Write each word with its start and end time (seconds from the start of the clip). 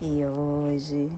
e 0.00 0.26
hoje, 0.26 1.10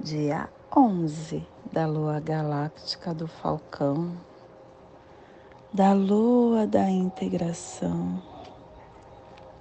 dia 0.00 0.48
11 0.74 1.46
da 1.70 1.86
lua 1.86 2.20
galáctica 2.20 3.12
do 3.12 3.28
Falcão, 3.28 4.16
da 5.70 5.92
lua 5.92 6.66
da 6.66 6.88
integração, 6.88 8.22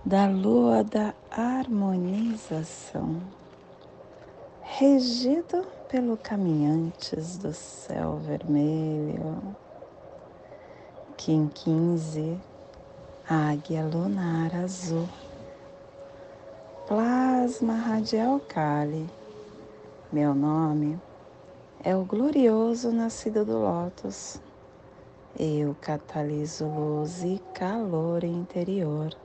da 0.05 0.27
lua 0.27 0.81
da 0.81 1.13
harmonização, 1.29 3.21
regido 4.61 5.67
pelo 5.89 6.15
caminhantes 6.15 7.37
do 7.37 7.53
céu 7.53 8.15
vermelho, 8.15 9.55
Kim 11.17 11.49
15, 11.49 12.39
águia 13.27 13.83
lunar 13.83 14.55
azul 14.55 15.09
plasma 16.91 17.73
radial 17.73 18.37
Kali. 18.49 19.09
Meu 20.11 20.35
nome 20.35 20.99
é 21.81 21.95
o 21.95 22.03
glorioso 22.03 22.91
nascido 22.91 23.45
do 23.45 23.59
Lótus. 23.59 24.41
Eu 25.39 25.73
cataliso 25.79 26.67
luz 26.67 27.23
e 27.23 27.41
calor 27.53 28.25
interior. 28.25 29.15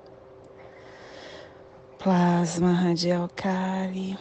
Plasma 1.99 2.71
radial 2.71 3.29
Kali. 3.35 4.17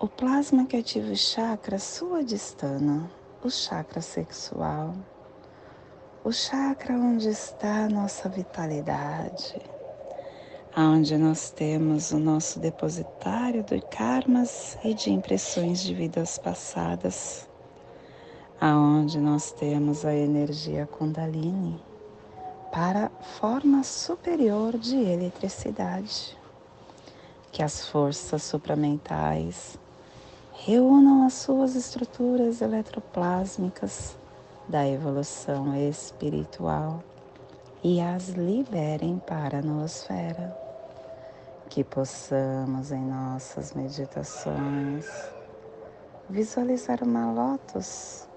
O 0.00 0.08
plasma 0.08 0.66
que 0.66 0.76
ativa 0.76 1.12
o 1.12 1.16
chakra 1.16 1.78
suadistana, 1.78 3.08
o 3.44 3.50
chakra 3.50 4.00
sexual, 4.00 4.96
o 6.24 6.32
chakra 6.32 6.94
onde 6.94 7.28
está 7.28 7.84
a 7.84 7.88
nossa 7.88 8.28
vitalidade 8.28 9.73
onde 10.76 11.16
nós 11.16 11.50
temos 11.50 12.10
o 12.10 12.18
nosso 12.18 12.58
depositário 12.58 13.62
de 13.62 13.80
karmas 13.80 14.76
e 14.82 14.92
de 14.92 15.12
impressões 15.12 15.80
de 15.80 15.94
vidas 15.94 16.36
passadas, 16.36 17.48
aonde 18.60 19.20
nós 19.20 19.52
temos 19.52 20.04
a 20.04 20.12
energia 20.12 20.84
Kundalini 20.86 21.80
para 22.72 23.08
forma 23.38 23.84
superior 23.84 24.76
de 24.76 24.96
eletricidade, 24.96 26.36
que 27.52 27.62
as 27.62 27.88
forças 27.88 28.42
supramentais 28.42 29.78
reúnam 30.54 31.24
as 31.24 31.34
suas 31.34 31.76
estruturas 31.76 32.60
eletroplásmicas 32.60 34.16
da 34.68 34.88
evolução 34.88 35.76
espiritual 35.76 37.00
e 37.80 38.00
as 38.00 38.30
liberem 38.30 39.20
para 39.24 39.58
a 39.58 39.62
noosfera 39.62 40.63
que 41.74 41.82
possamos 41.82 42.92
em 42.92 43.04
nossas 43.04 43.74
meditações 43.74 45.08
visualizar 46.30 47.02
uma 47.02 47.32
lótus 47.32 48.28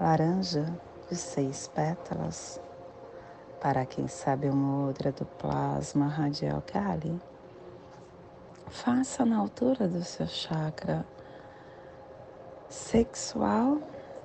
laranja 0.00 0.64
de 1.06 1.14
seis 1.14 1.68
pétalas, 1.68 2.58
para 3.60 3.84
quem 3.84 4.08
sabe 4.08 4.48
o 4.48 4.56
mudra 4.56 5.12
do 5.12 5.26
plasma 5.26 6.06
radial 6.06 6.62
Kali. 6.62 7.20
Faça 8.68 9.22
na 9.22 9.36
altura 9.36 9.86
do 9.86 10.02
seu 10.02 10.26
chakra 10.26 11.04
sexual 12.70 13.82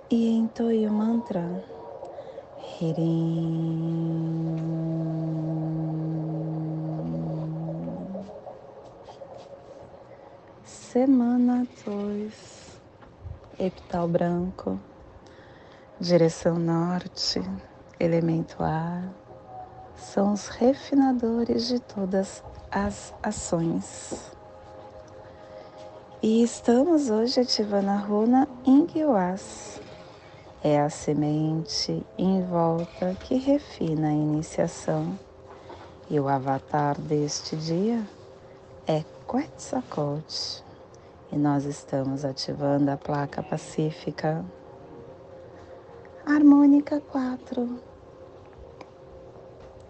e 0.10 0.38
entoie 0.38 0.88
o 0.88 0.94
mantra 0.94 1.44
Hirim. 2.80 4.24
Semana 10.94 11.68
2, 11.88 12.80
epital 13.58 14.08
branco, 14.08 14.80
direção 16.00 16.60
norte, 16.60 17.42
elemento 18.00 18.62
ar, 18.62 19.04
são 19.96 20.34
os 20.34 20.50
refinadores 20.50 21.68
de 21.68 21.80
todas 21.80 22.44
as 22.70 23.12
ações. 23.24 24.32
E 26.22 26.44
estamos 26.44 27.10
hoje 27.10 27.40
ativando 27.40 27.90
a 27.90 27.98
runa 27.98 28.48
Ingwas. 28.64 29.82
É 30.64 30.80
a 30.80 30.92
semente 30.92 32.06
em 32.20 32.46
volta 32.46 33.16
que 33.16 33.34
refina 33.34 34.10
a 34.10 34.14
iniciação. 34.14 35.18
E 36.08 36.20
o 36.20 36.28
avatar 36.28 37.02
deste 37.02 37.56
dia 37.56 38.08
é 38.86 39.04
Quetzalcoatl 39.28 40.73
e 41.34 41.38
nós 41.38 41.66
estamos 41.66 42.24
ativando 42.24 42.92
a 42.92 42.98
placa 42.98 43.42
pacífica. 43.42 44.46
Harmônica 46.24 47.02
4, 47.02 47.80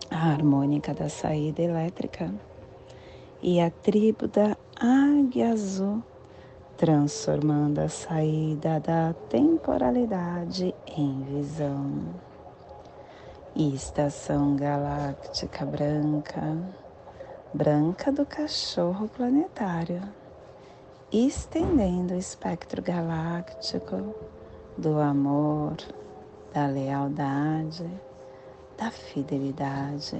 a 0.09 0.29
harmônica 0.31 0.93
da 0.93 1.09
saída 1.09 1.61
elétrica. 1.61 2.33
E 3.41 3.59
a 3.59 3.69
tribo 3.69 4.25
da 4.25 4.55
águia 4.79 5.51
azul, 5.51 6.01
transformando 6.77 7.79
a 7.79 7.89
saída 7.89 8.79
da 8.79 9.13
temporalidade 9.27 10.73
em 10.87 11.23
visão. 11.23 12.05
Estação 13.53 14.55
galáctica 14.55 15.65
branca, 15.65 16.57
branca 17.53 18.13
do 18.13 18.25
cachorro 18.25 19.09
planetário 19.09 20.22
estendendo 21.13 22.16
o 22.16 22.18
espectro 22.18 22.81
galáctico 22.81 24.16
do 24.75 25.00
amor, 25.00 25.78
da 26.51 26.66
lealdade, 26.66 27.88
da 28.75 28.90
fidelidade. 28.90 30.19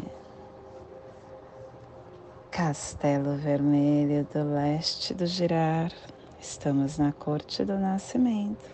Castelo 2.52 3.36
Vermelho 3.38 4.28
do 4.32 4.44
leste 4.54 5.16
do 5.16 5.26
Girar, 5.26 5.92
estamos 6.40 7.00
na 7.00 7.12
corte 7.12 7.66
do 7.66 7.80
nascimento. 7.80 8.70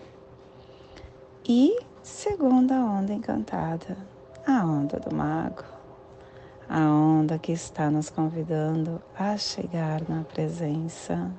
E 1.47 1.79
segunda 2.03 2.75
onda 2.75 3.13
encantada, 3.13 3.95
a 4.45 4.65
onda 4.65 4.99
do 4.99 5.15
mago, 5.15 5.63
a 6.67 6.81
onda 6.81 7.39
que 7.39 7.53
está 7.53 7.89
nos 7.89 8.09
convidando 8.09 9.01
a 9.17 9.37
chegar 9.37 10.01
na 10.09 10.25
presença 10.25 11.31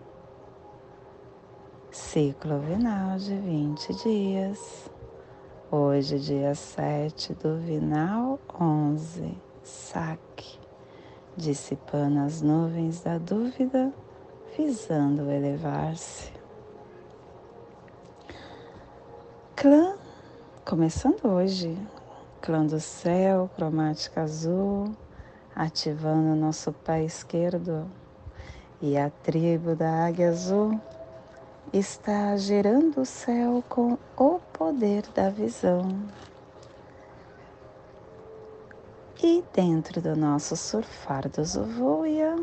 Ciclo 1.93 2.61
vinal 2.61 3.19
de 3.19 3.35
20 3.35 3.95
dias. 4.05 4.89
Hoje, 5.73 6.21
dia 6.21 6.55
7 6.55 7.35
do 7.35 7.57
vinal 7.57 8.39
11, 8.61 9.37
saque, 9.65 10.57
dissipando 11.37 12.21
as 12.21 12.43
nuvens 12.43 13.01
da 13.01 13.19
dúvida, 13.19 13.93
visando 14.57 15.29
elevar-se. 15.33 16.33
Clã, 19.57 19.97
começando 20.65 21.25
hoje, 21.25 21.77
clã 22.41 22.65
do 22.65 22.79
céu, 22.79 23.51
cromática 23.57 24.23
azul, 24.23 24.95
ativando 25.57 26.37
nosso 26.37 26.73
pé 26.73 27.03
esquerdo. 27.03 27.91
E 28.81 28.97
a 28.97 29.11
tribo 29.11 29.75
da 29.75 30.07
águia 30.07 30.31
azul 30.31 30.81
está 31.73 32.37
gerando 32.37 33.03
o 33.03 33.07
céu 33.07 33.63
com 33.69 33.97
o 34.17 34.41
poder 34.53 35.03
da 35.15 35.31
visão. 35.31 36.03
E 39.23 39.45
dentro 39.55 40.01
do 40.01 40.17
nosso 40.17 40.57
surfar 40.57 41.29
do 41.29 41.45
Zovoia, 41.45 42.37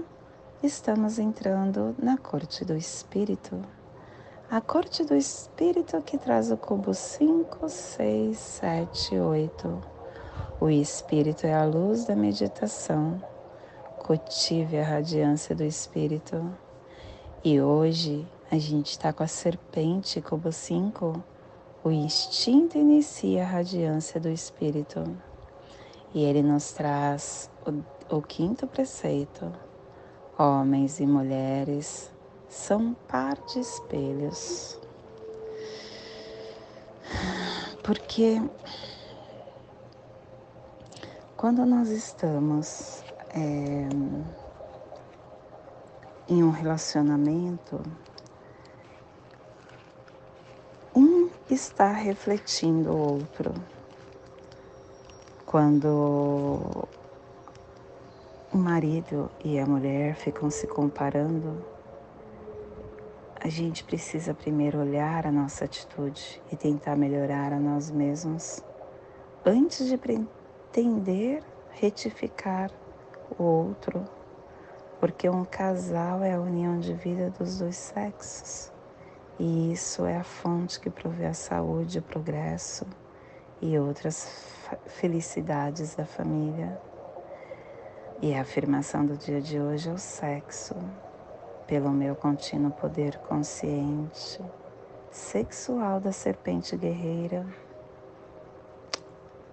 estamos 0.64 1.20
entrando 1.20 1.94
na 2.02 2.18
corte 2.18 2.64
do 2.64 2.76
espírito. 2.76 3.60
A 4.50 4.62
corte 4.62 5.04
do 5.04 5.14
espírito 5.14 6.02
que 6.04 6.18
traz 6.18 6.50
o 6.50 6.56
cubo 6.56 6.94
5, 6.94 7.68
6, 7.68 8.38
7, 8.38 9.20
8. 9.20 9.82
O 10.62 10.70
espírito 10.70 11.46
é 11.46 11.54
a 11.54 11.66
luz 11.66 12.06
da 12.06 12.16
meditação. 12.16 13.22
Cultive 13.98 14.80
a 14.80 14.86
radiância 14.86 15.54
do 15.54 15.66
espírito. 15.66 16.50
E 17.44 17.60
hoje 17.60 18.26
A 18.50 18.58
gente 18.58 18.92
está 18.92 19.12
com 19.12 19.24
a 19.24 19.28
serpente 19.28 20.22
cubo 20.22 20.54
5. 20.54 21.22
O 21.84 21.92
instinto 21.92 22.78
inicia 22.78 23.44
a 23.44 23.46
radiância 23.46 24.22
do 24.22 24.30
espírito. 24.30 25.04
E 26.14 26.24
ele 26.24 26.42
nos 26.42 26.72
traz 26.72 27.52
o, 28.10 28.16
o 28.16 28.22
quinto 28.22 28.66
preceito. 28.66 29.52
Homens 30.40 31.02
e 31.02 31.06
mulheres 31.06 32.10
são 32.48 32.94
par 33.08 33.36
de 33.48 33.60
espelhos. 33.60 34.80
Porque 37.84 38.42
quando 41.36 41.66
nós 41.66 41.90
estamos 41.90 43.04
é, 43.30 43.90
em 46.30 46.44
um 46.44 46.50
relacionamento, 46.50 47.82
um 50.96 51.30
está 51.58 51.92
refletindo 51.92 52.92
o 52.92 53.14
outro. 53.14 53.52
Quando 55.44 56.88
o 58.54 58.58
marido 58.58 59.32
e 59.44 59.58
a 59.58 59.66
mulher 59.66 60.14
ficam 60.14 60.52
se 60.52 60.68
comparando, 60.68 61.66
a 63.44 63.50
gente 63.50 63.84
precisa 63.84 64.36
primeiro 64.36 64.80
olhar 64.80 65.26
a 65.26 65.32
nossa 65.32 65.66
atitude 65.66 66.40
e 66.52 66.56
tentar 66.56 66.96
melhorar 66.96 67.52
a 67.52 67.60
nós 67.60 67.90
mesmos 67.90 68.64
antes 69.44 69.88
de 69.88 69.98
pretender 69.98 71.42
retificar 71.72 72.70
o 73.38 73.42
outro, 73.42 74.06
porque 75.00 75.28
um 75.28 75.44
casal 75.44 76.22
é 76.22 76.34
a 76.34 76.40
união 76.40 76.80
de 76.80 76.94
vida 76.94 77.32
dos 77.32 77.58
dois 77.58 77.78
sexos 77.78 78.77
e 79.40 79.72
isso 79.72 80.06
é 80.06 80.18
a 80.18 80.24
fonte 80.24 80.80
que 80.80 80.90
provê 80.90 81.28
a 81.28 81.34
saúde, 81.34 82.00
o 82.00 82.02
progresso 82.02 82.86
e 83.62 83.78
outras 83.78 84.28
felicidades 84.88 85.96
da 85.96 86.06
família. 86.06 86.80
E 88.20 88.34
a 88.34 88.42
afirmação 88.42 89.06
do 89.06 89.16
dia 89.16 89.40
de 89.40 89.60
hoje 89.60 89.90
é 89.90 89.94
o 89.94 89.98
sexo, 89.98 90.76
pelo 91.68 91.92
meu 91.92 92.16
contínuo 92.16 92.72
poder 92.72 93.20
consciente, 93.20 94.42
sexual 95.12 96.00
da 96.00 96.12
serpente 96.12 96.76
guerreira, 96.76 97.46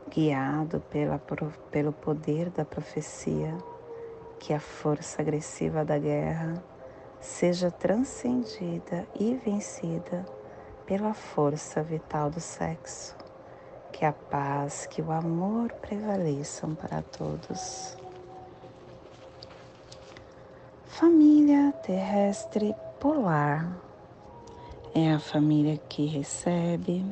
guiado 0.08 0.81
pela, 0.88 1.20
pelo 1.70 1.92
poder 1.92 2.48
da 2.48 2.64
profecia, 2.64 3.54
que 4.38 4.54
a 4.54 4.60
força 4.60 5.20
agressiva 5.20 5.84
da 5.84 5.98
guerra 5.98 6.54
seja 7.25 7.71
transcendida 7.71 9.09
e 9.19 9.35
vencida 9.35 10.26
pela 10.85 11.15
força 11.15 11.82
vital 11.82 12.31
do 12.31 12.38
sexo 12.38 13.17
que 13.91 14.05
a 14.05 14.12
paz, 14.12 14.87
que 14.87 15.00
o 15.00 15.11
amor 15.11 15.73
prevaleçam 15.73 16.75
para 16.75 17.00
todos. 17.00 17.97
Família 20.85 21.73
terrestre 21.82 22.75
polar 23.00 23.75
é 24.94 25.12
a 25.12 25.19
família 25.19 25.79
que 25.88 26.05
recebe, 26.05 27.06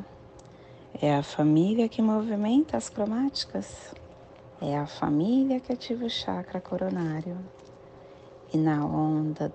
é 1.01 1.17
a 1.17 1.23
família 1.23 1.89
que 1.89 2.03
movimenta 2.03 2.77
as 2.77 2.91
cromáticas, 2.91 3.95
é 4.61 4.77
a 4.77 4.87
família 4.87 5.59
que 5.59 5.73
ativa 5.73 6.05
o 6.05 6.11
chakra 6.11 6.61
coronário. 6.61 7.39
E 8.53 8.59
na 8.59 8.85
onda 8.85 9.51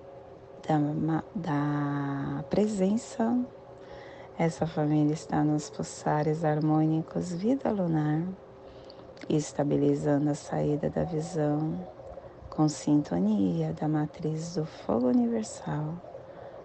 da, 0.68 1.24
da 1.34 2.44
presença 2.50 3.38
essa 4.38 4.68
família 4.68 5.14
está 5.14 5.42
nos 5.42 5.68
pulsares 5.68 6.44
harmônicos 6.44 7.32
vida 7.32 7.72
lunar, 7.72 8.22
estabilizando 9.28 10.30
a 10.30 10.34
saída 10.34 10.88
da 10.88 11.02
visão 11.02 11.84
com 12.48 12.68
sintonia 12.68 13.72
da 13.72 13.88
matriz 13.88 14.54
do 14.54 14.64
fogo 14.64 15.08
universal 15.08 16.00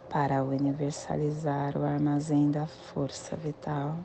para 0.08 0.44
universalizar 0.44 1.76
o 1.76 1.84
armazém 1.84 2.52
da 2.52 2.68
força 2.68 3.36
vital. 3.36 3.98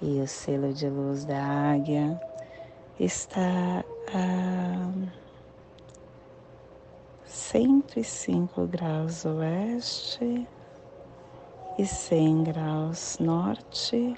E 0.00 0.22
o 0.22 0.26
selo 0.26 0.72
de 0.72 0.88
luz 0.88 1.26
da 1.26 1.44
águia 1.44 2.18
está 2.98 3.84
a 4.14 5.21
105 7.32 8.66
graus 8.66 9.24
oeste 9.24 10.46
e 11.78 11.86
100 11.86 12.44
graus 12.44 13.16
norte 13.18 14.14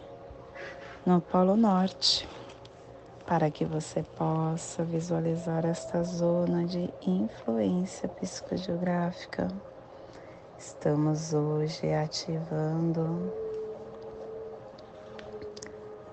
no 1.07 1.21
Polo 1.21 1.55
Norte, 1.57 2.29
para 3.25 3.53
que 3.53 3.65
você 3.65 4.03
possa 4.03 4.83
visualizar 4.83 5.65
esta 5.65 6.03
zona 6.03 6.65
de 6.65 6.93
influência 7.07 8.09
psicogeográfica. 8.09 9.47
Estamos 10.59 11.33
hoje 11.33 11.95
ativando 11.95 13.33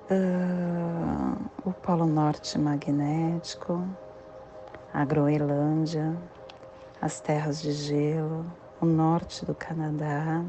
uh, 0.07 1.49
o 1.65 1.73
Polo 1.73 2.05
Norte 2.05 2.59
magnético, 2.59 3.83
a 4.93 5.03
Groenlândia, 5.03 6.15
as 7.01 7.19
terras 7.19 7.61
de 7.61 7.71
gelo, 7.71 8.45
o 8.79 8.85
norte 8.85 9.45
do 9.45 9.55
Canadá 9.55 10.43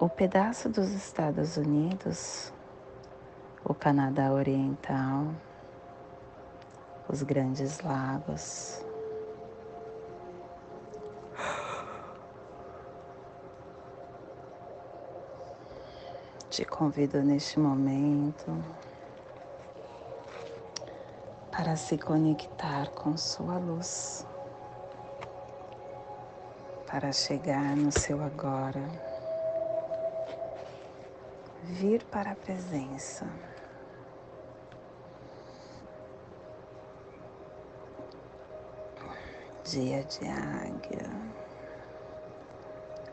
o 0.00 0.08
pedaço 0.08 0.70
dos 0.70 0.92
Estados 0.92 1.58
Unidos, 1.58 2.50
o 3.62 3.74
Canadá 3.74 4.32
Oriental, 4.32 5.26
os 7.06 7.22
Grandes 7.22 7.80
Lagos. 7.80 8.82
Te 16.48 16.64
convido 16.64 17.22
neste 17.22 17.60
momento 17.60 18.56
para 21.52 21.76
se 21.76 21.98
conectar 21.98 22.88
com 22.92 23.18
sua 23.18 23.58
luz, 23.58 24.26
para 26.90 27.12
chegar 27.12 27.76
no 27.76 27.92
seu 27.92 28.20
agora 28.20 28.82
vir 31.62 32.02
para 32.04 32.32
a 32.32 32.34
presença. 32.34 33.26
Dia 39.64 40.02
de 40.02 40.26
águia, 40.26 41.10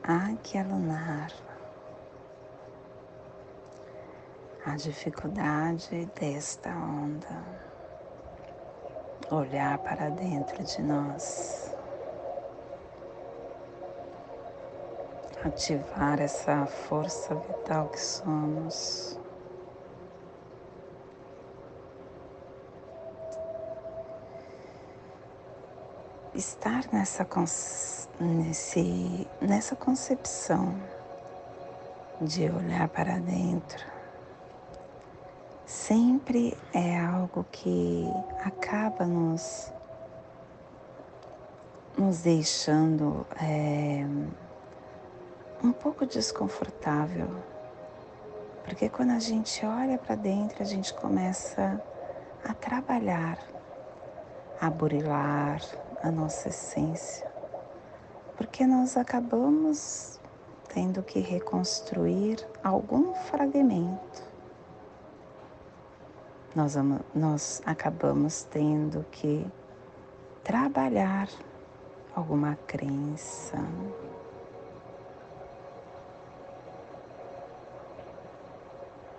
águia 0.03 0.63
lunar, 0.63 1.31
a 4.65 4.75
dificuldade 4.75 6.10
desta 6.19 6.69
onda, 6.72 7.43
olhar 9.29 9.77
para 9.79 10.10
dentro 10.10 10.63
de 10.63 10.81
nós. 10.81 11.76
Ativar 15.48 16.22
essa 16.22 16.66
força 16.66 17.36
vital 17.36 17.89
que 17.89 18.00
somos. 18.00 19.20
Estar 26.34 26.84
nessa, 26.94 27.27
nesse, 28.20 29.27
nessa 29.42 29.75
concepção 29.75 30.75
de 32.22 32.50
olhar 32.50 32.88
para 32.89 33.18
dentro 33.20 33.98
sempre 35.68 36.58
é 36.74 36.98
algo 36.98 37.46
que 37.51 38.08
acaba 38.44 39.06
nos, 39.06 39.72
nos 41.98 42.22
deixando. 42.22 43.25
É, 43.42 44.06
um 45.63 45.71
pouco 45.71 46.05
desconfortável, 46.05 47.27
porque 48.63 48.89
quando 48.89 49.11
a 49.11 49.19
gente 49.19 49.65
olha 49.65 49.97
para 49.97 50.15
dentro, 50.15 50.61
a 50.61 50.65
gente 50.65 50.93
começa 50.93 51.81
a 52.43 52.53
trabalhar, 52.53 53.39
a 54.59 54.69
burilar 54.69 55.61
a 56.03 56.11
nossa 56.11 56.49
essência, 56.49 57.31
porque 58.35 58.65
nós 58.67 58.97
acabamos 58.97 60.19
tendo 60.67 61.01
que 61.01 61.19
reconstruir 61.19 62.45
algum 62.63 63.13
fragmento. 63.15 64.27
Nós, 66.55 66.75
nós 67.15 67.61
acabamos 67.65 68.43
tendo 68.43 69.05
que 69.11 69.45
trabalhar 70.43 71.27
alguma 72.15 72.57
crença, 72.67 73.57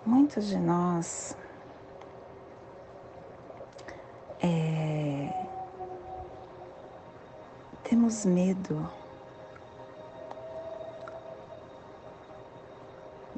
muitos 0.08 0.46
de 0.46 0.56
nós 0.56 1.36
é, 4.40 5.28
temos 7.84 8.24
medo 8.24 8.90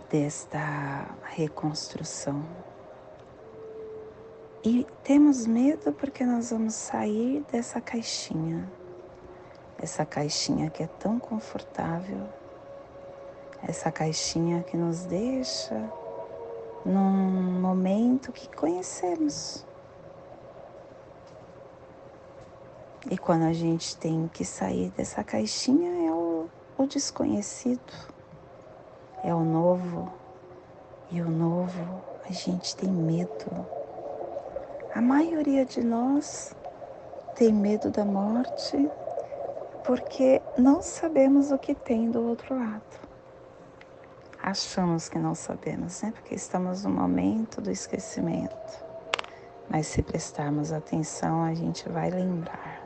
desta 0.09 1.09
reconstrução. 1.25 2.45
E 4.63 4.87
temos 5.03 5.47
medo 5.47 5.93
porque 5.93 6.25
nós 6.25 6.51
vamos 6.51 6.75
sair 6.75 7.45
dessa 7.51 7.81
caixinha, 7.81 8.71
essa 9.83 10.07
caixinha 10.07 10.71
que 10.71 10.85
é 10.85 10.87
tão 10.87 11.19
confortável, 11.19 12.29
essa 13.67 13.91
caixinha 13.91 14.63
que 14.63 14.77
nos 14.77 15.05
deixa 15.07 15.99
num 16.85 17.61
momento 17.61 18.33
que 18.33 18.49
conhecemos. 18.57 19.67
E 23.11 23.17
quando 23.17 23.45
a 23.45 23.53
gente 23.53 23.97
tem 23.97 24.29
que 24.33 24.45
sair 24.45 24.91
dessa 24.91 25.25
caixinha 25.25 26.09
é 26.09 26.13
o, 26.13 26.49
o 26.79 26.87
desconhecido, 26.87 27.93
é 29.25 29.35
o 29.35 29.45
novo. 29.45 30.13
E 31.11 31.21
o 31.21 31.29
novo 31.29 32.03
a 32.29 32.33
gente 32.33 32.77
tem 32.77 32.89
medo. 32.89 33.67
A 34.95 35.01
maioria 35.01 35.65
de 35.65 35.83
nós 35.83 36.55
tem 37.35 37.53
medo 37.53 37.91
da 37.91 38.05
morte 38.05 38.89
porque 39.85 40.41
não 40.57 40.83
sabemos 40.83 41.51
o 41.51 41.59
que 41.59 41.75
tem 41.75 42.11
do 42.11 42.23
outro 42.23 42.55
lado 42.55 43.10
achamos 44.51 45.09
que 45.09 45.19
não 45.19 45.35
sabemos, 45.35 46.03
né? 46.03 46.13
Porque 46.13 46.35
estamos 46.35 46.85
no 46.85 46.91
momento 46.91 47.61
do 47.61 47.71
esquecimento. 47.71 48.85
Mas 49.69 49.87
se 49.87 50.03
prestarmos 50.03 50.73
atenção, 50.73 51.45
a 51.45 51.55
gente 51.55 51.89
vai 51.89 52.11
lembrar. 52.11 52.85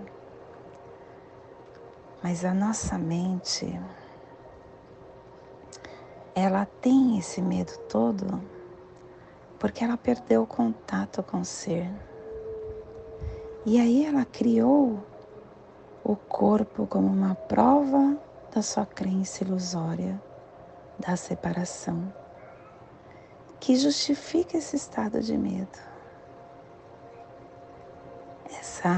Mas 2.22 2.44
a 2.44 2.52
nossa 2.54 2.98
mente, 2.98 3.80
ela 6.34 6.66
tem 6.66 7.18
esse 7.18 7.40
medo 7.40 7.76
todo 7.88 8.40
porque 9.58 9.82
ela 9.82 9.96
perdeu 9.96 10.42
o 10.42 10.46
contato 10.46 11.22
com 11.22 11.40
o 11.40 11.44
ser. 11.44 11.90
E 13.64 13.80
aí 13.80 14.04
ela 14.04 14.26
criou 14.26 15.02
o 16.04 16.14
corpo 16.14 16.86
como 16.86 17.06
uma 17.06 17.34
prova 17.34 18.18
da 18.54 18.60
sua 18.60 18.84
crença 18.84 19.42
ilusória 19.42 20.20
da 20.98 21.16
separação, 21.16 22.12
que 23.60 23.76
justifica 23.76 24.56
esse 24.56 24.76
estado 24.76 25.20
de 25.20 25.36
medo. 25.36 25.78
Essa, 28.58 28.94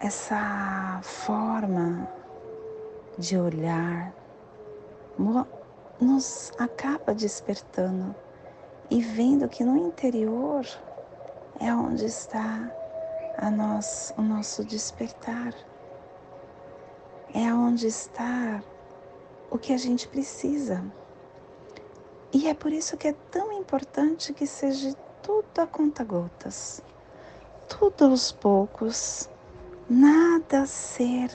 essa 0.00 1.00
forma 1.02 2.08
de 3.18 3.38
olhar 3.38 4.12
nos 6.00 6.52
acaba 6.58 7.14
despertando 7.14 8.14
e 8.90 9.00
vendo 9.00 9.48
que 9.48 9.64
no 9.64 9.76
interior 9.76 10.66
é 11.58 11.74
onde 11.74 12.04
está 12.04 12.70
a 13.38 13.50
nós, 13.50 14.14
o 14.16 14.22
nosso 14.22 14.64
despertar 14.64 15.54
é 17.36 17.52
onde 17.52 17.86
está 17.86 18.62
o 19.50 19.58
que 19.58 19.74
a 19.74 19.76
gente 19.76 20.08
precisa. 20.08 20.82
E 22.32 22.48
é 22.48 22.54
por 22.54 22.72
isso 22.72 22.96
que 22.96 23.08
é 23.08 23.12
tão 23.30 23.52
importante 23.52 24.32
que 24.32 24.46
seja 24.46 24.94
tudo 25.22 25.58
a 25.58 25.66
conta-gotas, 25.66 26.82
tudo 27.68 28.06
aos 28.06 28.32
poucos, 28.32 29.28
nada 29.86 30.64
ser 30.64 31.30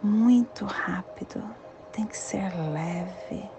muito 0.00 0.64
rápido, 0.64 1.42
tem 1.90 2.06
que 2.06 2.16
ser 2.16 2.48
leve. 2.72 3.50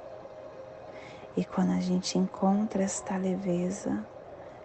E 1.36 1.44
quando 1.44 1.74
a 1.74 1.82
gente 1.82 2.18
encontra 2.18 2.82
esta 2.82 3.18
leveza, 3.18 4.08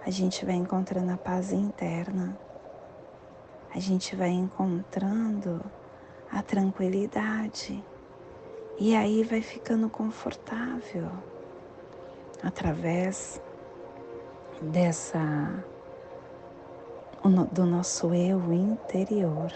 a 0.06 0.10
gente 0.10 0.44
vai 0.44 0.54
encontrando 0.54 1.10
a 1.10 1.16
paz 1.16 1.52
interna, 1.52 2.38
a 3.74 3.80
gente 3.80 4.14
vai 4.14 4.30
encontrando 4.30 5.60
a 6.32 6.42
tranquilidade. 6.42 7.84
E 8.78 8.96
aí 8.96 9.22
vai 9.22 9.42
ficando 9.42 9.88
confortável 9.88 11.10
através 12.42 13.40
dessa 14.60 15.64
do 17.52 17.64
nosso 17.64 18.12
eu 18.12 18.52
interior, 18.52 19.52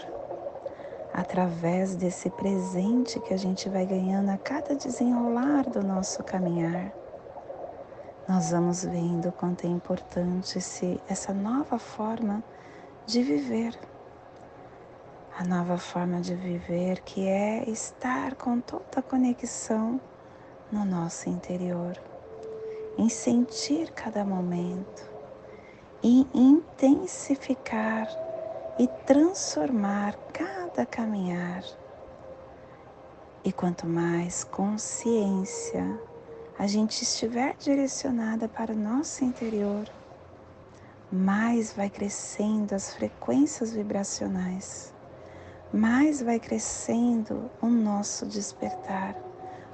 através 1.13 1.95
desse 1.95 2.29
presente 2.29 3.19
que 3.19 3.33
a 3.33 3.37
gente 3.37 3.67
vai 3.67 3.85
ganhando 3.85 4.29
a 4.29 4.37
cada 4.37 4.73
desenrolar 4.73 5.69
do 5.69 5.83
nosso 5.83 6.23
caminhar. 6.23 6.93
Nós 8.25 8.51
vamos 8.51 8.85
vendo 8.85 9.33
quanto 9.33 9.65
é 9.65 9.69
importante 9.69 10.57
esse, 10.57 11.01
essa 11.09 11.33
nova 11.33 11.77
forma 11.77 12.41
de 13.05 13.21
viver 13.21 13.77
a 15.39 15.43
nova 15.43 15.77
forma 15.77 16.19
de 16.19 16.33
viver 16.33 16.99
que 17.01 17.27
é 17.27 17.69
estar 17.69 18.33
com 18.33 18.59
toda 18.59 18.85
a 18.95 19.01
conexão 19.03 20.01
no 20.71 20.83
nosso 20.83 21.29
interior, 21.29 21.95
em 22.97 23.07
sentir 23.07 23.91
cada 23.91 24.25
momento, 24.25 25.07
em 26.01 26.27
intensificar 26.33 28.07
e 28.79 28.87
transformar 29.05 30.15
cada 30.33 30.87
caminhar. 30.87 31.63
E 33.43 33.53
quanto 33.53 33.85
mais 33.85 34.43
consciência 34.43 36.01
a 36.57 36.65
gente 36.65 37.03
estiver 37.03 37.55
direcionada 37.57 38.49
para 38.49 38.73
o 38.73 38.75
nosso 38.75 39.23
interior, 39.23 39.87
mais 41.11 41.73
vai 41.73 41.91
crescendo 41.91 42.73
as 42.73 42.95
frequências 42.95 43.71
vibracionais 43.71 44.96
mais 45.73 46.21
vai 46.21 46.39
crescendo 46.39 47.51
o 47.61 47.67
nosso 47.67 48.25
despertar, 48.25 49.15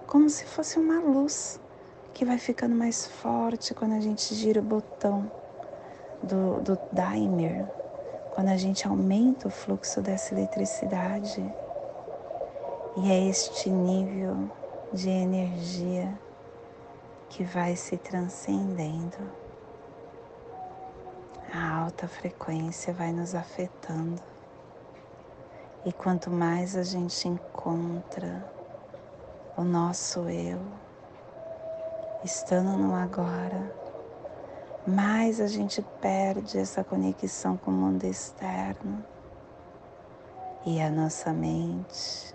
como 0.08 0.30
se 0.30 0.46
fosse 0.46 0.80
uma 0.80 1.00
luz 1.00 1.60
que 2.14 2.26
vai 2.26 2.38
ficando 2.38 2.76
mais 2.76 3.06
forte 3.06 3.74
quando 3.74 3.94
a 3.94 4.00
gente 4.00 4.34
gira 4.34 4.60
o 4.60 4.64
botão 4.64 5.32
do, 6.22 6.62
do 6.62 6.80
dimer, 6.92 7.66
quando 8.34 8.50
a 8.50 8.58
gente 8.58 8.88
aumenta 8.88 9.48
o 9.48 9.52
fluxo 9.52 10.02
dessa 10.02 10.34
eletricidade. 10.34 11.42
E 12.98 13.12
é 13.12 13.28
este 13.28 13.70
nível 13.70 14.50
de 14.92 15.10
energia 15.10 16.14
que 17.30 17.44
vai 17.44 17.76
se 17.76 17.98
transcendendo. 17.98 19.18
A 21.52 21.84
alta 21.84 22.08
frequência 22.08 22.94
vai 22.94 23.12
nos 23.12 23.36
afetando 23.36 24.33
e 25.86 25.92
quanto 25.92 26.32
mais 26.32 26.78
a 26.78 26.84
gente 26.84 27.28
encontra 27.28 28.50
o 29.58 29.64
nosso 29.64 30.30
eu, 30.30 30.62
estando 32.24 32.78
no 32.78 32.96
agora, 32.96 33.76
mais 34.88 35.42
a 35.42 35.48
gente 35.48 35.82
perde 36.02 36.58
essa 36.58 36.84
conexão 36.84 37.58
com 37.58 37.70
o 37.70 37.74
mundo 37.74 38.06
externo. 38.06 39.04
E 40.66 40.82
a 40.82 40.90
nossa 40.90 41.34
mente, 41.34 42.34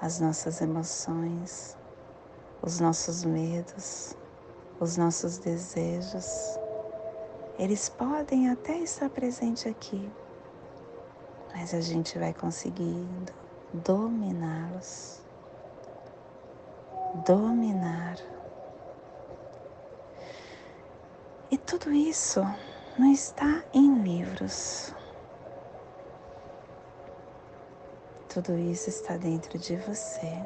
as 0.00 0.20
nossas 0.20 0.60
emoções, 0.60 1.76
os 2.60 2.78
nossos 2.78 3.24
medos, 3.24 4.14
os 4.78 4.98
nossos 4.98 5.38
desejos, 5.38 6.58
eles 7.58 7.88
podem 7.88 8.50
até 8.50 8.76
estar 8.78 9.08
presentes 9.08 9.66
aqui, 9.66 10.10
mas 11.54 11.72
a 11.72 11.80
gente 11.80 12.18
vai 12.18 12.34
conseguindo 12.34 13.32
dominá-los, 13.72 15.22
dominar. 17.24 18.18
E 21.50 21.56
tudo 21.56 21.92
isso 21.92 22.40
não 22.98 23.12
está 23.12 23.62
em 23.72 24.02
livros. 24.02 24.92
Tudo 28.28 28.58
isso 28.58 28.90
está 28.90 29.16
dentro 29.16 29.56
de 29.56 29.76
você. 29.76 30.44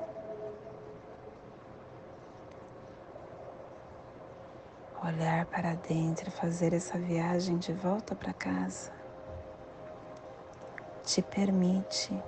Olhar 5.02 5.46
para 5.46 5.74
dentro 5.74 6.30
fazer 6.30 6.74
essa 6.74 6.98
viagem 6.98 7.56
de 7.56 7.72
volta 7.72 8.14
para 8.14 8.34
casa 8.34 8.97
te 11.08 11.22
permite 11.22 12.22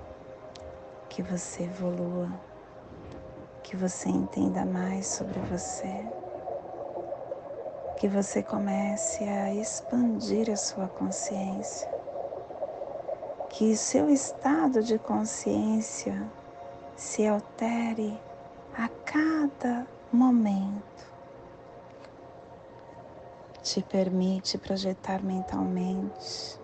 que 1.07 1.21
você 1.21 1.65
evolua, 1.65 2.27
que 3.61 3.77
você 3.77 4.09
entenda 4.09 4.65
mais 4.65 5.05
sobre 5.05 5.39
você, 5.41 6.03
que 7.95 8.07
você 8.07 8.41
comece 8.41 9.23
a 9.23 9.53
expandir 9.53 10.49
a 10.49 10.55
sua 10.55 10.87
consciência, 10.87 11.91
que 13.49 13.77
seu 13.77 14.09
estado 14.09 14.81
de 14.81 14.97
consciência 14.97 16.19
se 16.95 17.27
altere 17.27 18.19
a 18.75 18.89
cada 19.05 19.85
momento. 20.11 21.05
Te 23.61 23.83
permite 23.83 24.57
projetar 24.57 25.23
mentalmente 25.23 26.60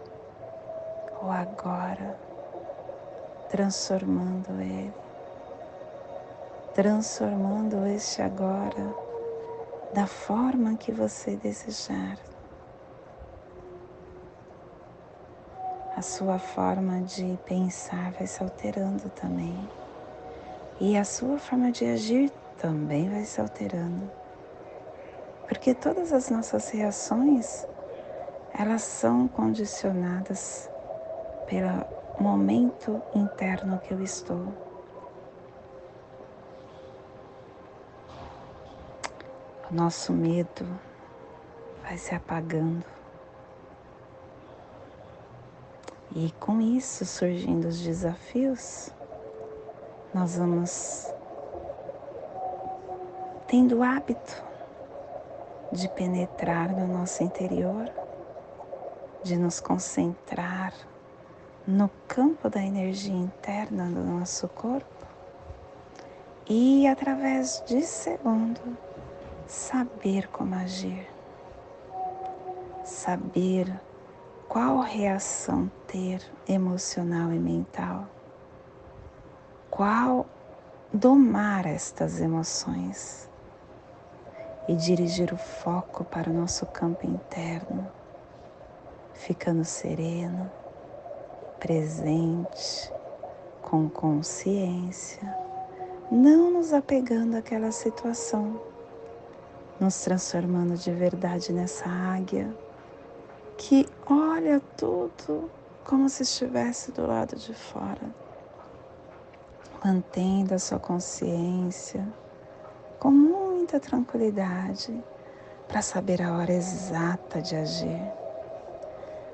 o 1.22 1.32
agora, 1.32 2.18
transformando 3.50 4.52
ele, 4.62 4.94
transformando 6.74 7.86
este 7.88 8.22
agora 8.22 8.96
da 9.94 10.06
forma 10.06 10.76
que 10.78 10.92
você 10.92 11.36
desejar. 11.36 12.18
A 15.96 16.02
sua 16.04 16.38
forma 16.38 17.02
de 17.02 17.40
pensar 17.46 18.12
vai 18.12 18.28
se 18.28 18.44
alterando 18.44 19.10
também. 19.10 19.58
E 20.80 20.96
a 20.96 21.04
sua 21.04 21.40
forma 21.40 21.72
de 21.72 21.86
agir 21.86 22.32
também 22.60 23.10
vai 23.10 23.26
se 23.26 23.42
alterando. 23.42 24.12
Porque 25.48 25.74
todas 25.74 26.14
as 26.14 26.30
nossas 26.30 26.70
reações, 26.70 27.66
elas 28.54 28.84
são 28.84 29.28
condicionadas 29.28 30.70
pelo 31.48 31.86
momento 32.20 33.02
interno 33.16 33.80
que 33.80 33.94
eu 33.94 34.04
estou. 34.04 34.54
O 39.70 39.74
nosso 39.74 40.14
medo 40.14 40.66
vai 41.84 41.98
se 41.98 42.14
apagando. 42.14 42.86
E 46.16 46.32
com 46.34 46.62
isso 46.62 47.06
surgindo 47.06 47.68
os 47.68 47.82
desafios, 47.82 48.92
nós 50.14 50.38
vamos 50.38 51.14
tendo 53.48 53.78
o 53.78 53.84
hábito 53.84 54.44
de 55.72 55.88
penetrar 55.90 56.72
no 56.72 56.88
nosso 56.88 57.24
interior, 57.24 57.90
de 59.24 59.38
nos 59.38 59.60
concentrar 59.60 60.74
no 61.68 61.92
campo 62.08 62.50
da 62.50 62.64
energia 62.64 63.14
interna 63.14 63.88
do 63.88 64.02
nosso 64.02 64.48
corpo 64.48 65.06
e, 66.48 66.88
através 66.88 67.62
de 67.68 67.82
segundo, 67.82 68.62
saber 69.46 70.30
como 70.30 70.56
agir, 70.56 71.06
saber 72.86 73.82
qual 74.48 74.80
reação 74.80 75.70
ter 75.88 76.22
emocional 76.48 77.34
e 77.34 77.40
mental. 77.40 78.08
Qual 79.70 80.26
domar 80.94 81.66
estas 81.66 82.22
emoções 82.22 83.30
e 84.70 84.76
dirigir 84.76 85.34
o 85.34 85.38
foco 85.38 86.06
para 86.06 86.30
o 86.30 86.34
nosso 86.34 86.66
campo 86.68 87.06
interno, 87.06 87.86
ficando 89.14 89.66
sereno, 89.66 90.50
presente, 91.60 92.92
com 93.62 93.90
consciência, 93.90 95.22
não 96.12 96.52
nos 96.52 96.74
apegando 96.74 97.36
àquela 97.36 97.72
situação, 97.72 98.62
nos 99.80 100.02
transformando 100.02 100.76
de 100.76 100.92
verdade 100.92 101.52
nessa 101.52 101.88
águia 101.88 102.56
que 103.58 103.88
olha 104.06 104.62
tudo 104.76 105.50
como 105.84 106.10
se 106.10 106.24
estivesse 106.24 106.92
do 106.92 107.06
lado 107.06 107.36
de 107.36 107.54
fora 107.54 108.28
mantendo 109.84 110.54
a 110.54 110.60
sua 110.60 110.80
consciência 110.80 112.06
com 113.00 113.12
muita 113.12 113.80
tranquilidade 113.80 115.04
para 115.68 115.82
saber 115.82 116.22
a 116.22 116.36
hora 116.38 116.52
exata 116.52 117.42
de 117.42 117.56
agir, 117.56 118.12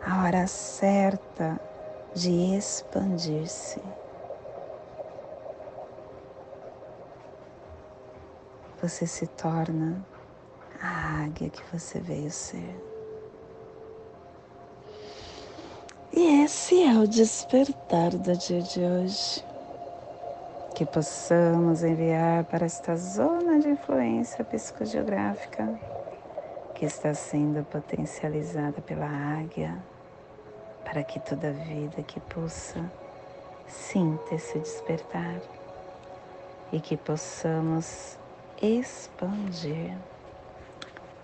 a 0.06 0.24
hora 0.24 0.48
certa 0.48 1.60
de 2.16 2.56
expandir-se. 2.56 3.82
Você 8.82 9.08
se 9.08 9.28
torna 9.28 10.06
a 10.82 11.24
águia 11.24 11.50
que 11.50 11.64
você 11.72 12.00
veio 12.00 12.30
ser. 12.30 12.76
E 16.12 16.44
esse 16.44 16.84
é 16.84 16.94
o 17.00 17.08
despertar 17.08 18.12
do 18.12 18.38
dia 18.38 18.62
de 18.62 18.82
hoje 18.82 19.44
que 20.76 20.86
possamos 20.86 21.84
enviar 21.84 22.44
para 22.46 22.66
esta 22.66 22.96
zona 22.96 23.60
de 23.60 23.70
influência 23.70 24.44
psicogeográfica 24.44 25.80
que 26.74 26.86
está 26.86 27.14
sendo 27.14 27.64
potencializada 27.64 28.82
pela 28.82 29.06
águia, 29.06 29.78
para 30.84 31.04
que 31.04 31.20
toda 31.20 31.52
vida 31.52 32.04
que 32.04 32.20
pulsa 32.20 32.92
sinta 33.68 34.36
esse 34.36 34.60
despertar 34.60 35.42
e 36.72 36.80
que 36.80 36.98
possamos 36.98 38.18
expandir 38.62 39.96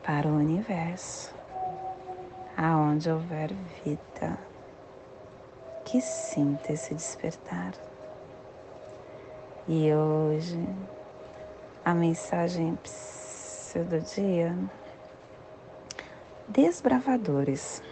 para 0.04 0.28
o 0.28 0.36
universo, 0.36 1.34
aonde 2.58 3.10
houver 3.10 3.54
vida, 3.84 4.38
que 5.86 6.02
sinta 6.02 6.74
esse 6.74 6.94
despertar. 6.94 7.74
E 9.68 9.94
hoje 9.94 10.68
a 11.86 11.94
mensagem 11.94 12.78
do 13.76 14.00
dia: 14.02 14.56
desbravadores. 16.48 17.84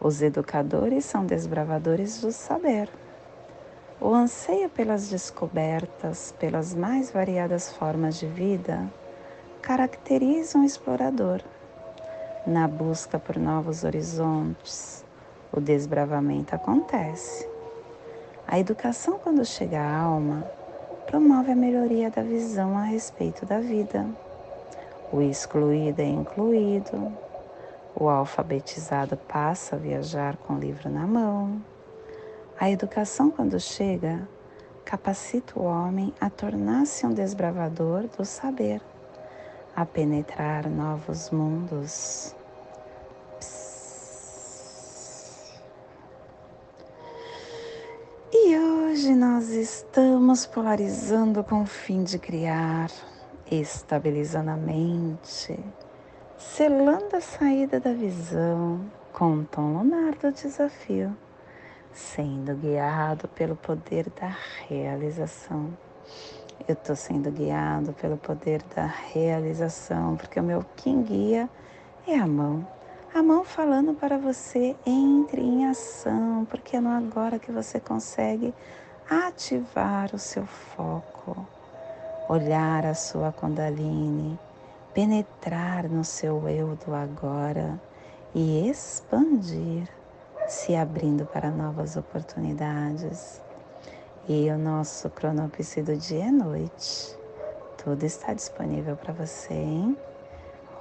Os 0.00 0.22
educadores 0.22 1.04
são 1.04 1.26
desbravadores 1.26 2.20
do 2.20 2.30
saber. 2.30 2.88
O 4.00 4.14
anseio 4.14 4.68
pelas 4.68 5.08
descobertas, 5.08 6.32
pelas 6.38 6.72
mais 6.72 7.10
variadas 7.10 7.72
formas 7.72 8.16
de 8.16 8.26
vida, 8.26 8.88
caracteriza 9.60 10.56
um 10.56 10.64
explorador. 10.64 11.42
Na 12.46 12.68
busca 12.68 13.18
por 13.18 13.36
novos 13.36 13.82
horizontes, 13.82 15.04
o 15.52 15.60
desbravamento 15.60 16.54
acontece. 16.54 17.48
A 18.46 18.56
educação, 18.56 19.18
quando 19.18 19.44
chega 19.44 19.80
à 19.80 20.00
alma, 20.00 20.48
promove 21.06 21.50
a 21.50 21.56
melhoria 21.56 22.08
da 22.08 22.22
visão 22.22 22.78
a 22.78 22.82
respeito 22.82 23.44
da 23.44 23.58
vida. 23.58 24.06
O 25.12 25.20
excluído 25.20 26.00
é 26.00 26.06
incluído, 26.06 27.12
o 27.98 28.08
alfabetizado 28.08 29.16
passa 29.16 29.76
a 29.76 29.78
viajar 29.78 30.36
com 30.36 30.54
o 30.54 30.58
livro 30.58 30.88
na 30.88 31.06
mão. 31.06 31.62
A 32.58 32.70
educação, 32.70 33.30
quando 33.30 33.58
chega, 33.58 34.28
capacita 34.84 35.58
o 35.58 35.64
homem 35.64 36.14
a 36.20 36.30
tornar-se 36.30 37.06
um 37.06 37.12
desbravador 37.12 38.08
do 38.16 38.24
saber, 38.24 38.80
a 39.74 39.84
penetrar 39.84 40.68
novos 40.68 41.30
mundos. 41.30 42.34
Hoje 48.98 49.14
nós 49.14 49.50
estamos 49.50 50.44
polarizando 50.44 51.44
com 51.44 51.62
o 51.62 51.66
fim 51.66 52.02
de 52.02 52.18
criar, 52.18 52.90
estabilizando 53.48 54.50
a 54.50 54.56
mente, 54.56 55.56
selando 56.38 57.16
a 57.16 57.20
saída 57.20 57.80
da 57.80 57.92
visão 57.92 58.80
com 59.12 59.40
o 59.40 59.44
tom 59.44 59.78
lunar 59.78 60.14
do 60.14 60.32
desafio, 60.32 61.16
sendo 61.92 62.54
guiado 62.54 63.26
pelo 63.28 63.56
poder 63.56 64.08
da 64.10 64.34
realização. 64.68 65.76
Eu 66.66 66.74
estou 66.74 66.96
sendo 66.96 67.30
guiado 67.30 67.92
pelo 67.92 68.16
poder 68.16 68.62
da 68.74 68.86
realização, 68.86 70.16
porque 70.16 70.38
o 70.38 70.42
meu 70.42 70.64
quem 70.76 71.02
guia 71.02 71.50
é 72.06 72.16
a 72.16 72.26
mão 72.26 72.66
a 73.14 73.22
mão 73.22 73.42
falando 73.42 73.94
para 73.94 74.18
você 74.18 74.76
entre 74.84 75.40
em 75.40 75.66
ação, 75.66 76.46
porque 76.48 76.76
é 76.76 76.80
no 76.80 76.90
agora 76.90 77.38
que 77.38 77.50
você 77.50 77.80
consegue 77.80 78.54
ativar 79.10 80.14
o 80.14 80.18
seu 80.18 80.44
foco, 80.44 81.46
olhar 82.28 82.84
a 82.84 82.94
sua 82.94 83.32
Kundalini, 83.32 84.38
penetrar 84.98 85.88
no 85.88 86.02
seu 86.02 86.48
eu 86.48 86.74
do 86.74 86.92
agora 86.92 87.80
e 88.34 88.68
expandir, 88.68 89.88
se 90.48 90.74
abrindo 90.74 91.24
para 91.24 91.52
novas 91.52 91.96
oportunidades. 91.96 93.40
E 94.28 94.50
o 94.50 94.58
nosso 94.58 95.08
cronopse 95.10 95.82
do 95.82 95.96
dia 95.96 96.24
é 96.24 96.30
noite, 96.32 97.16
Tudo 97.76 98.02
está 98.02 98.34
disponível 98.34 98.96
para 98.96 99.12
você, 99.12 99.54
hein? 99.54 99.96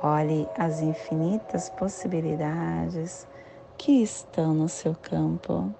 Olhe 0.01 0.49
as 0.57 0.81
infinitas 0.81 1.69
possibilidades 1.69 3.27
que 3.77 4.01
estão 4.01 4.51
no 4.51 4.67
seu 4.67 4.95
campo. 4.95 5.71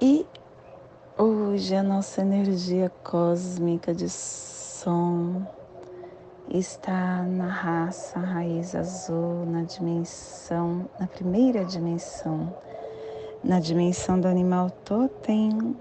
E 0.00 0.26
hoje 1.16 1.76
a 1.76 1.82
nossa 1.84 2.22
energia 2.22 2.90
cósmica 3.04 3.94
de 3.94 4.08
som 4.84 5.46
está 6.50 7.22
na 7.22 7.46
raça 7.46 8.18
raiz 8.18 8.74
azul, 8.74 9.46
na 9.46 9.62
dimensão, 9.62 10.86
na 11.00 11.06
primeira 11.06 11.64
dimensão, 11.64 12.54
na 13.42 13.60
dimensão 13.60 14.20
do 14.20 14.28
animal 14.28 14.70
totem 14.84 15.74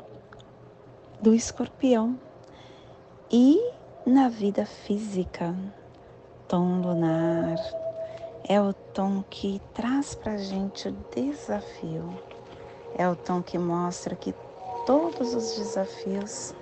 do 1.21 1.33
escorpião. 1.33 2.17
E 3.29 3.59
na 4.05 4.29
vida 4.29 4.65
física, 4.65 5.53
tom 6.47 6.81
lunar. 6.81 7.57
É 8.47 8.61
o 8.61 8.73
tom 8.73 9.21
que 9.29 9.61
traz 9.73 10.15
para 10.15 10.37
gente 10.37 10.87
o 10.87 10.95
desafio, 11.13 12.09
é 12.97 13.07
o 13.07 13.15
tom 13.15 13.41
que 13.41 13.57
mostra 13.57 14.15
que 14.15 14.33
todos 14.85 15.33
os 15.33 15.57
desafios 15.57 16.53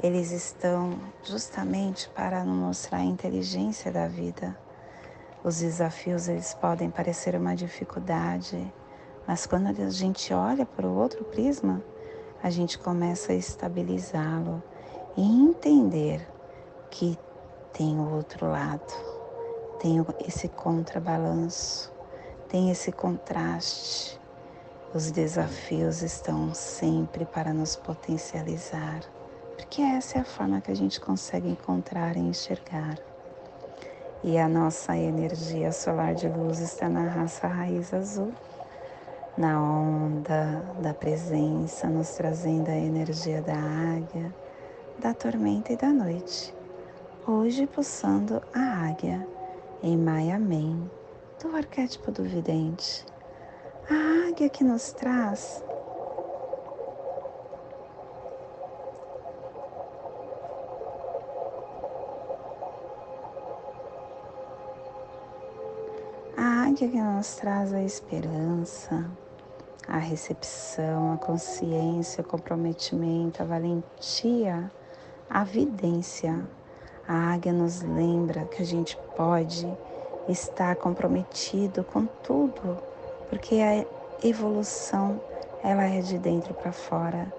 eles 0.00 0.30
estão 0.30 0.98
justamente 1.22 2.08
para 2.10 2.44
nos 2.44 2.56
mostrar 2.56 2.98
a 2.98 3.04
inteligência 3.04 3.90
da 3.90 4.06
vida. 4.06 4.56
Os 5.42 5.58
desafios 5.58 6.28
eles 6.28 6.54
podem 6.54 6.88
parecer 6.88 7.34
uma 7.34 7.56
dificuldade, 7.56 8.72
mas 9.26 9.46
quando 9.46 9.68
a 9.68 9.90
gente 9.90 10.32
olha 10.32 10.64
para 10.64 10.86
o 10.86 10.96
outro 10.96 11.24
prisma, 11.24 11.82
a 12.42 12.48
gente 12.48 12.78
começa 12.78 13.32
a 13.32 13.36
estabilizá-lo 13.36 14.62
e 15.16 15.22
entender 15.22 16.26
que 16.90 17.18
tem 17.72 17.98
o 17.98 18.14
outro 18.14 18.46
lado, 18.46 18.92
tem 19.80 20.04
esse 20.26 20.48
contrabalanço, 20.48 21.92
tem 22.48 22.70
esse 22.70 22.92
contraste. 22.92 24.20
Os 24.94 25.10
desafios 25.10 26.02
estão 26.02 26.52
sempre 26.52 27.24
para 27.24 27.52
nos 27.52 27.76
potencializar, 27.76 29.00
porque 29.56 29.82
essa 29.82 30.18
é 30.18 30.20
a 30.20 30.24
forma 30.24 30.60
que 30.60 30.70
a 30.70 30.76
gente 30.76 31.00
consegue 31.00 31.48
encontrar 31.48 32.16
e 32.16 32.20
enxergar. 32.20 32.98
E 34.24 34.38
a 34.38 34.48
nossa 34.48 34.96
energia 34.96 35.72
solar 35.72 36.14
de 36.14 36.28
luz 36.28 36.60
está 36.60 36.88
na 36.88 37.08
raça 37.08 37.46
raiz 37.46 37.92
azul, 37.92 38.32
na 39.36 39.60
onda 39.60 40.62
da 40.80 40.94
presença, 40.94 41.88
nos 41.88 42.10
trazendo 42.10 42.68
a 42.68 42.76
energia 42.76 43.42
da 43.42 43.54
águia, 43.54 44.34
da 44.98 45.12
tormenta 45.12 45.72
e 45.72 45.76
da 45.76 45.88
noite 45.88 46.54
hoje 47.26 47.68
pulsando 47.68 48.42
a 48.52 48.88
águia 48.88 49.26
em 49.80 49.96
Maiamen, 49.96 50.90
do 51.40 51.54
arquétipo 51.54 52.10
do 52.10 52.24
vidente. 52.24 53.04
A 53.88 54.28
águia 54.28 54.48
que 54.48 54.64
nos 54.64 54.92
traz 54.92 55.62
A 66.72 66.74
águia 66.74 66.88
que 66.88 67.02
nos 67.02 67.34
traz 67.34 67.74
a 67.74 67.82
esperança, 67.82 69.04
a 69.86 69.98
recepção, 69.98 71.12
a 71.12 71.18
consciência, 71.18 72.22
o 72.22 72.26
comprometimento, 72.26 73.42
a 73.42 73.44
valentia, 73.44 74.72
a 75.28 75.44
vidência, 75.44 76.48
a 77.06 77.34
águia 77.34 77.52
nos 77.52 77.82
lembra 77.82 78.46
que 78.46 78.62
a 78.62 78.64
gente 78.64 78.96
pode 79.14 79.70
estar 80.26 80.74
comprometido 80.76 81.84
com 81.84 82.06
tudo, 82.06 82.78
porque 83.28 83.56
a 83.56 84.26
evolução 84.26 85.20
ela 85.62 85.84
é 85.84 86.00
de 86.00 86.16
dentro 86.16 86.54
para 86.54 86.72
fora. 86.72 87.30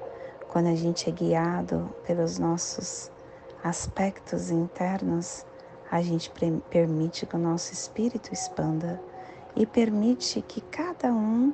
Quando 0.47 0.67
a 0.67 0.75
gente 0.75 1.09
é 1.09 1.11
guiado 1.11 1.89
pelos 2.05 2.37
nossos 2.37 3.09
aspectos 3.63 4.51
internos, 4.51 5.43
a 5.89 6.03
gente 6.03 6.31
permite 6.69 7.25
que 7.25 7.35
o 7.35 7.39
nosso 7.39 7.73
espírito 7.73 8.31
expanda 8.31 9.01
e 9.55 9.65
permite 9.65 10.41
que 10.41 10.61
cada 10.61 11.11
um 11.11 11.53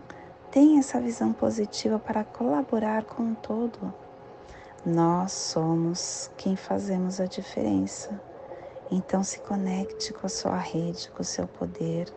tenha 0.51 0.79
essa 0.79 0.99
visão 0.99 1.33
positiva 1.33 1.99
para 1.99 2.23
colaborar 2.23 3.03
com 3.03 3.31
o 3.31 3.35
todo. 3.35 3.93
Nós 4.85 5.31
somos 5.33 6.31
quem 6.37 6.55
fazemos 6.55 7.19
a 7.19 7.25
diferença. 7.25 8.19
Então 8.89 9.23
se 9.23 9.39
conecte 9.41 10.13
com 10.13 10.25
a 10.25 10.29
sua 10.29 10.57
rede, 10.57 11.11
com 11.11 11.21
o 11.21 11.25
seu 11.25 11.47
poder 11.47 12.11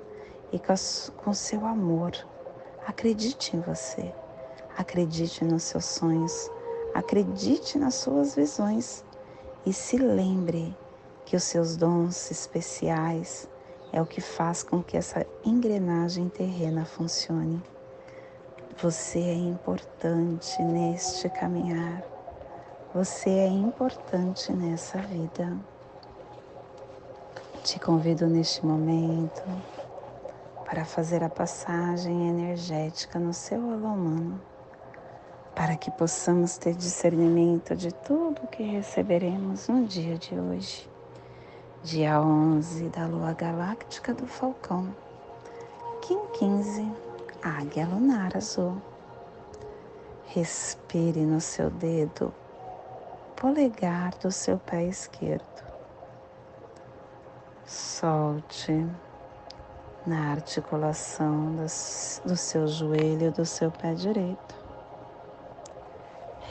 e 0.52 0.58
com 0.58 1.30
o 1.30 1.34
seu 1.34 1.66
amor. 1.66 2.12
Acredite 2.86 3.56
em 3.56 3.60
você. 3.60 4.14
Acredite 4.76 5.44
nos 5.44 5.64
seus 5.64 5.84
sonhos. 5.84 6.50
Acredite 6.94 7.78
nas 7.78 7.94
suas 7.96 8.34
visões. 8.34 9.04
E 9.66 9.72
se 9.72 9.98
lembre 9.98 10.76
que 11.24 11.36
os 11.36 11.42
seus 11.42 11.76
dons 11.76 12.30
especiais 12.30 13.48
é 13.92 14.00
o 14.00 14.06
que 14.06 14.20
faz 14.20 14.62
com 14.62 14.82
que 14.82 14.96
essa 14.96 15.26
engrenagem 15.44 16.28
terrena 16.28 16.84
funcione. 16.84 17.62
Você 18.82 19.20
é 19.20 19.34
importante 19.34 20.62
neste 20.62 21.28
caminhar. 21.28 22.02
Você 22.94 23.30
é 23.30 23.46
importante 23.46 24.52
nessa 24.52 24.98
vida. 24.98 25.56
Te 27.62 27.78
convido 27.78 28.26
neste 28.26 28.64
momento 28.64 29.42
para 30.64 30.84
fazer 30.86 31.22
a 31.22 31.28
passagem 31.28 32.28
energética 32.28 33.18
no 33.18 33.34
seu 33.34 33.60
alô 33.60 33.88
humano, 33.88 34.40
para 35.54 35.76
que 35.76 35.90
possamos 35.90 36.56
ter 36.56 36.74
discernimento 36.74 37.76
de 37.76 37.92
tudo 37.92 38.48
que 38.48 38.62
receberemos 38.62 39.68
no 39.68 39.84
dia 39.84 40.16
de 40.16 40.34
hoje, 40.34 40.88
dia 41.84 42.20
11 42.20 42.90
da 42.90 43.06
lua 43.06 43.32
galáctica 43.32 44.14
do 44.14 44.24
Falcão, 44.24 44.94
Kim 46.02 46.18
15, 46.38 46.88
Águia 47.42 47.84
Lunar 47.86 48.36
Azul. 48.36 48.80
Respire 50.26 51.22
no 51.22 51.40
seu 51.40 51.70
dedo 51.70 52.32
polegar 53.34 54.14
do 54.22 54.30
seu 54.30 54.58
pé 54.58 54.84
esquerdo. 54.84 55.42
Solte 57.66 58.86
na 60.06 60.30
articulação 60.30 61.56
do 62.24 62.36
seu 62.36 62.68
joelho 62.68 63.32
do 63.32 63.44
seu 63.44 63.72
pé 63.72 63.92
direito. 63.94 64.54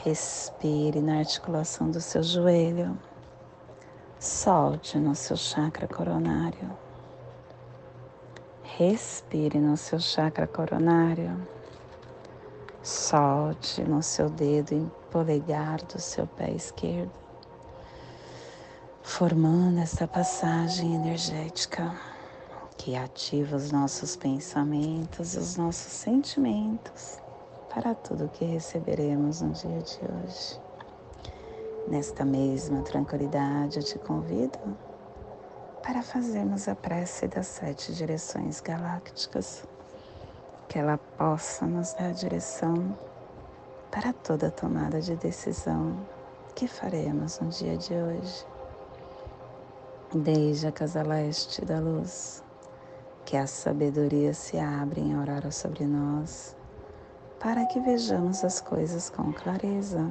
Respire 0.04 1.00
na 1.00 1.20
articulação 1.20 1.90
do 1.90 2.02
seu 2.02 2.22
joelho. 2.22 2.98
Solte 4.22 5.00
no 5.00 5.16
seu 5.16 5.36
chakra 5.36 5.88
coronário. 5.88 6.70
Respire 8.62 9.58
no 9.58 9.76
seu 9.76 9.98
chakra 9.98 10.46
coronário. 10.46 11.44
Solte 12.84 13.82
no 13.82 14.00
seu 14.00 14.30
dedo 14.30 14.88
polegar 15.10 15.82
do 15.82 16.00
seu 16.00 16.24
pé 16.24 16.52
esquerdo, 16.52 17.10
formando 19.02 19.80
essa 19.80 20.06
passagem 20.06 20.94
energética 20.94 21.92
que 22.78 22.94
ativa 22.94 23.56
os 23.56 23.72
nossos 23.72 24.14
pensamentos 24.14 25.34
os 25.34 25.56
nossos 25.56 25.92
sentimentos 25.92 27.18
para 27.68 27.92
tudo 27.92 28.28
que 28.28 28.44
receberemos 28.44 29.40
no 29.40 29.50
dia 29.50 29.82
de 29.82 29.98
hoje. 29.98 30.61
Nesta 31.88 32.24
mesma 32.24 32.82
tranquilidade, 32.82 33.78
eu 33.78 33.84
te 33.84 33.98
convido 33.98 34.58
para 35.82 36.02
fazermos 36.02 36.68
a 36.68 36.76
prece 36.76 37.26
das 37.26 37.48
sete 37.48 37.92
direções 37.92 38.60
galácticas 38.60 39.66
que 40.68 40.78
ela 40.78 40.96
possa 40.96 41.66
nos 41.66 41.92
dar 41.94 42.10
a 42.10 42.12
direção 42.12 42.96
para 43.90 44.12
toda 44.12 44.50
tomada 44.50 45.00
de 45.00 45.16
decisão 45.16 45.98
que 46.54 46.68
faremos 46.68 47.40
no 47.40 47.48
dia 47.48 47.76
de 47.76 47.92
hoje. 47.92 48.46
Desde 50.14 50.68
a 50.68 50.72
casa 50.72 51.02
leste 51.02 51.64
da 51.64 51.80
luz, 51.80 52.42
que 53.24 53.36
a 53.36 53.46
sabedoria 53.46 54.32
se 54.32 54.58
abre 54.58 55.00
em 55.00 55.14
aurora 55.14 55.50
sobre 55.50 55.84
nós, 55.84 56.56
para 57.40 57.66
que 57.66 57.80
vejamos 57.80 58.44
as 58.44 58.60
coisas 58.60 59.10
com 59.10 59.32
clareza. 59.32 60.10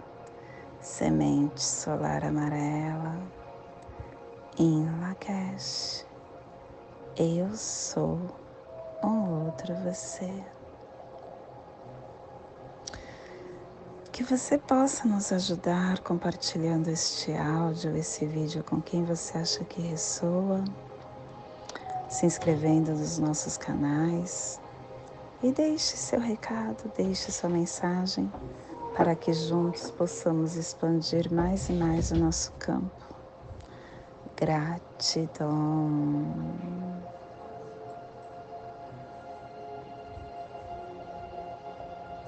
Semente 0.81 1.61
Solar 1.61 2.25
Amarela, 2.25 3.15
em 4.57 4.89
Lakesh, 4.99 6.07
eu 7.15 7.55
sou 7.55 8.17
um 9.03 9.45
outro 9.45 9.75
você. 9.83 10.43
Que 14.11 14.23
você 14.23 14.57
possa 14.57 15.07
nos 15.07 15.31
ajudar 15.31 15.99
compartilhando 15.99 16.87
este 16.87 17.31
áudio, 17.31 17.95
esse 17.95 18.25
vídeo 18.25 18.63
com 18.63 18.81
quem 18.81 19.05
você 19.05 19.37
acha 19.37 19.63
que 19.63 19.83
ressoa 19.83 20.63
se 22.09 22.25
inscrevendo 22.25 22.89
nos 22.91 23.19
nossos 23.19 23.55
canais. 23.55 24.59
E 25.43 25.51
deixe 25.51 25.95
seu 25.95 26.19
recado, 26.19 26.91
deixe 26.97 27.31
sua 27.31 27.51
mensagem 27.51 28.31
para 28.93 29.15
que 29.15 29.31
juntos 29.33 29.89
possamos 29.91 30.55
expandir 30.55 31.31
mais 31.31 31.69
e 31.69 31.73
mais 31.73 32.11
o 32.11 32.15
nosso 32.15 32.51
campo. 32.59 32.91
Gratidão. 34.35 35.49